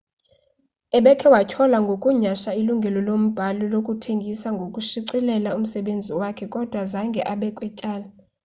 [0.97, 8.07] ebekhe watyholwa ngokunyhasha ilungelo lombhali lokuthengisa nokushicilela umsebenzi wakhe kodwa zange abekwe tyala